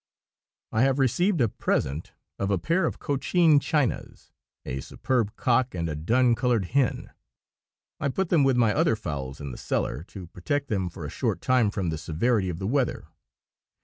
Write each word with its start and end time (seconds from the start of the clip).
I 0.71 0.81
have 0.81 0.97
received 0.97 1.41
a 1.41 1.47
present 1.47 2.13
of 2.39 2.49
a 2.49 2.57
pair 2.57 2.87
of 2.87 2.97
Cochin 2.97 3.59
Chinas, 3.59 4.31
a 4.65 4.79
superb 4.79 5.35
cock 5.35 5.75
and 5.75 5.87
a 5.87 5.95
dun 5.95 6.33
colored 6.33 6.65
hen. 6.73 7.11
I 7.99 8.09
put 8.09 8.29
them 8.29 8.43
with 8.43 8.57
my 8.57 8.73
other 8.73 8.95
fowls 8.95 9.39
in 9.39 9.51
the 9.51 9.59
cellar, 9.59 10.01
to 10.05 10.25
protect 10.25 10.69
them 10.69 10.89
for 10.89 11.05
a 11.05 11.11
short 11.13 11.39
time 11.39 11.69
from 11.69 11.91
the 11.91 11.99
severity 11.99 12.49
of 12.49 12.57
the 12.57 12.65
weather. 12.65 13.09